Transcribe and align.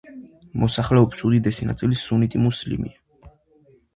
მოსახლეობის 0.63 1.19
უდიდესი 1.27 1.69
ნაწილი 1.71 1.99
სუნიტი 2.03 2.43
მუსლიმია. 2.47 3.33